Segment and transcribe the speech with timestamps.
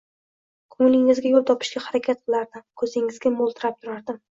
[0.75, 4.19] Ko`nglingizga yo`l topishga harakat qilardim, ko`zingizga mo`ltirab turardim